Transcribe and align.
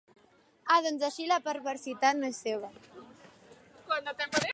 Ah, 0.75 0.77
doncs 0.85 1.03
així 1.09 1.27
la 1.31 1.37
perversitat 1.49 2.19
no 2.21 2.31
és 2.33 2.41
seva. 2.47 2.73